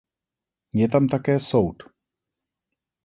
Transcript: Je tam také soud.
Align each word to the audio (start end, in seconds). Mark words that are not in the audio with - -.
Je 0.73 0.87
tam 0.89 1.05
také 1.07 1.37
soud. 1.39 1.83